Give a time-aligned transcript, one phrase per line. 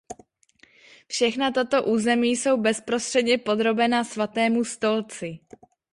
[1.07, 5.39] Všechna tato území jsou bezprostředně podrobena Svatému stolci.